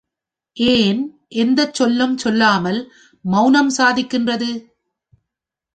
[0.57, 1.01] ஏன்
[1.35, 2.81] எந்தச் சொல்லும் சொல்லாமல்
[3.25, 4.51] மவுனம் சாதிக்கின்றது?